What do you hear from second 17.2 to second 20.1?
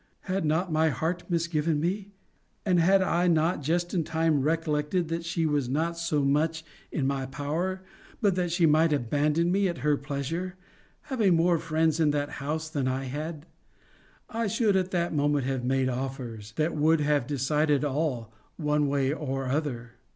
decided all, one way or other.